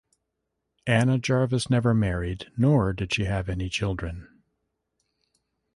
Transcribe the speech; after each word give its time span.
Anna 0.87 1.19
Jarvis 1.19 1.69
never 1.69 1.93
married 1.93 2.51
nor 2.57 2.91
did 2.91 3.13
she 3.13 3.25
have 3.25 3.47
any 3.47 3.69
children. 3.69 4.41